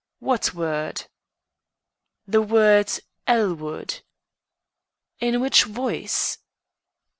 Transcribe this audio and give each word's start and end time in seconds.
"What 0.17 0.55
word?" 0.55 1.05
"The 2.25 2.41
word, 2.41 2.91
'Elwood.'" 3.27 4.01
"In 5.19 5.39
which 5.39 5.65
voice?" 5.65 6.39